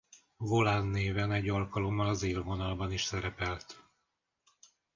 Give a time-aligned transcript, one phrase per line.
[0.37, 3.83] Volán néven egy alkalommal az élvonalban is szerepelt.